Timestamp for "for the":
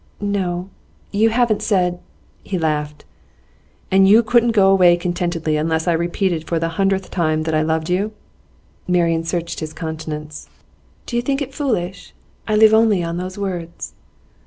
6.47-6.69